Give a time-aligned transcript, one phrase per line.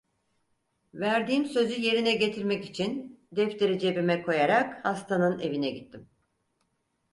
[0.93, 6.09] Verdiğim sözü yerine getirmek için defteri cebime koyarak, hastanın evine gittim.